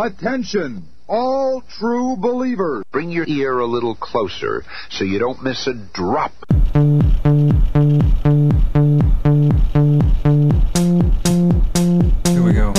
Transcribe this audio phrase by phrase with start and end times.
[0.00, 2.84] Attention, all true believers.
[2.92, 6.32] Bring your ear a little closer so you don't miss a drop.
[12.28, 12.72] Here we go.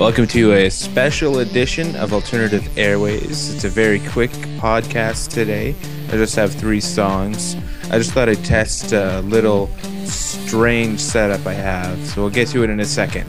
[0.00, 3.54] Welcome to a special edition of Alternative Airwaves.
[3.54, 5.74] It's a very quick podcast today.
[6.08, 7.56] I just have three songs.
[7.90, 9.70] I just thought I'd test a little
[10.08, 13.28] strange setup I have, so we'll get to it in a second.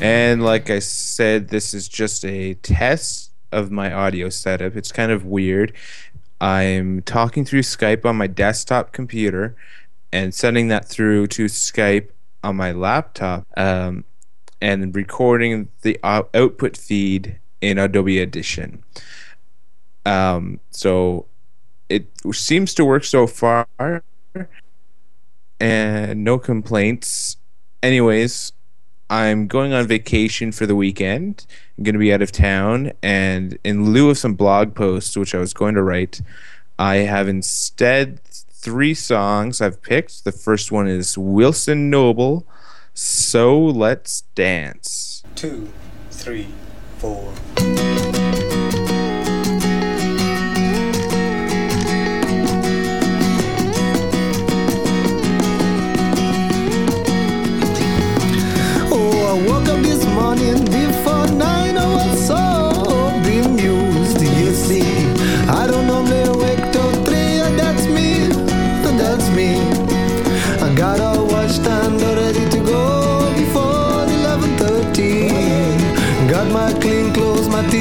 [0.00, 4.76] And like I said, this is just a test of my audio setup.
[4.76, 5.72] It's kind of weird.
[6.40, 9.56] I'm talking through Skype on my desktop computer
[10.16, 12.08] and sending that through to Skype
[12.42, 14.02] on my laptop um,
[14.62, 18.82] and recording the out- output feed in Adobe Audition.
[20.06, 21.26] Um, so
[21.90, 23.66] it seems to work so far
[25.60, 27.36] and no complaints.
[27.82, 28.52] Anyways,
[29.10, 31.44] I'm going on vacation for the weekend.
[31.76, 35.34] I'm going to be out of town, and in lieu of some blog posts, which
[35.34, 36.22] I was going to write,
[36.78, 38.20] I have instead
[38.66, 40.24] three songs I've picked.
[40.24, 42.48] The first one is Wilson Noble,
[42.94, 45.22] So Let's Dance.
[45.36, 45.68] two,
[46.10, 46.48] three,
[46.98, 47.32] four.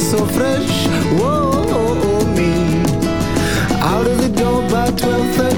[0.00, 0.86] so fresh.
[1.18, 2.52] Whoa, oh, oh, me.
[3.80, 5.49] Out of the door by 12:30.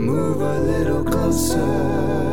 [0.00, 2.29] Move a little closer.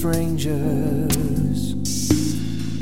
[0.00, 1.72] Strangers.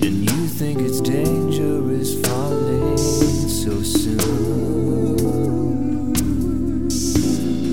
[0.03, 5.33] And you think it's dangerous falling so soon.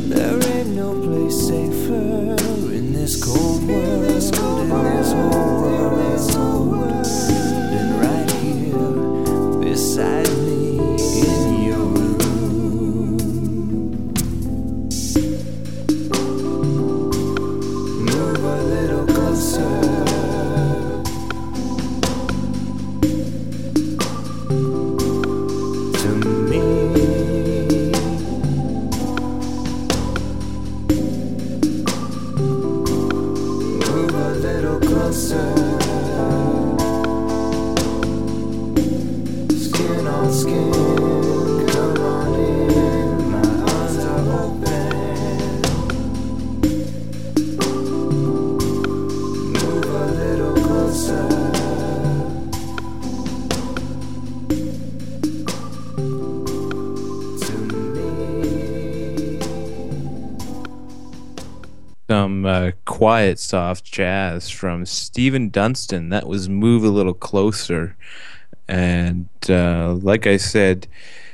[0.10, 2.36] There ain't no place safer
[2.74, 5.45] in this cold world,
[62.46, 66.10] Some uh, quiet, soft jazz from Stephen Dunstan.
[66.10, 67.98] That was Move a Little Closer.
[68.68, 70.88] And uh, like I said,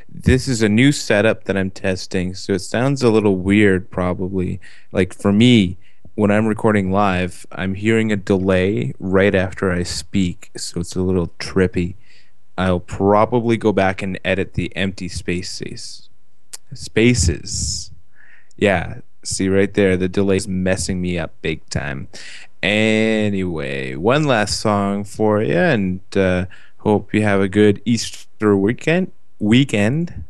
[0.07, 4.61] this is a new setup that I'm testing, so it sounds a little weird, probably.
[4.93, 5.77] Like for me,
[6.15, 11.01] when I'm recording live, I'm hearing a delay right after I speak, so it's a
[11.01, 11.95] little trippy.
[12.57, 16.09] I'll probably go back and edit the empty spaces.
[16.73, 17.91] Spaces.
[18.55, 22.07] Yeah, see right there, the delay's messing me up big time.
[22.63, 26.45] Anyway, one last song for you, and uh,
[26.77, 29.11] hope you have a good Easter weekend.
[29.39, 30.25] Weekend.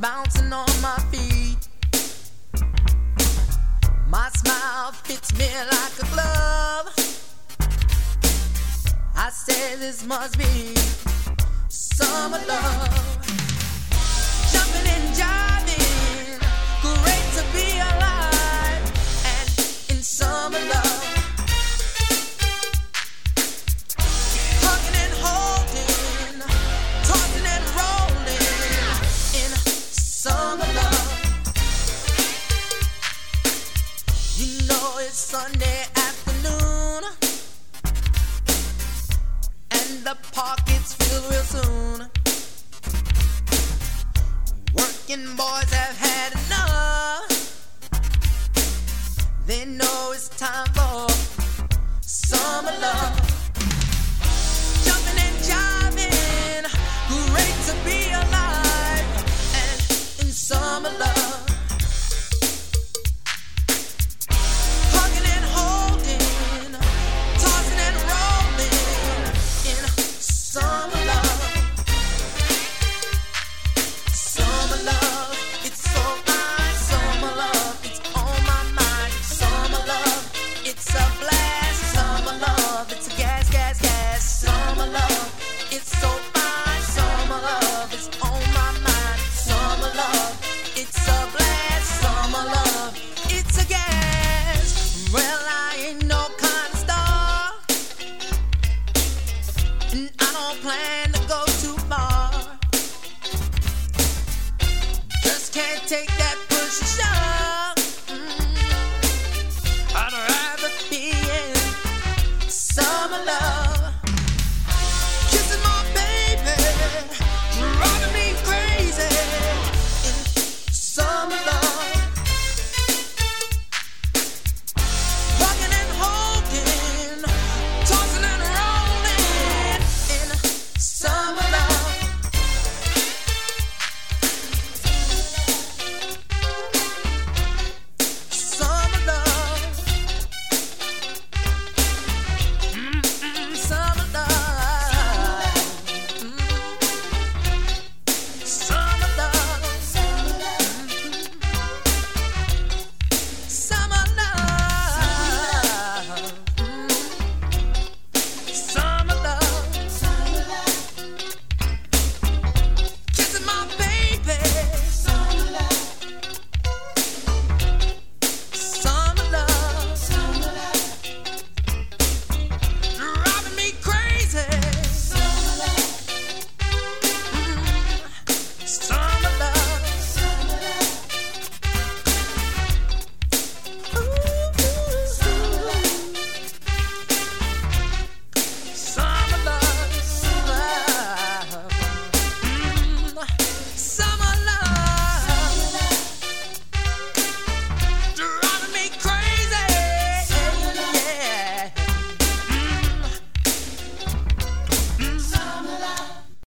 [0.00, 1.68] Bouncing on my feet.
[4.08, 6.94] My smile fits me like a glove.
[9.16, 10.74] I say This must be
[11.68, 13.26] summer love.
[14.52, 14.86] Jumping
[15.18, 15.47] jiving,
[45.08, 46.07] Mexican boys have had.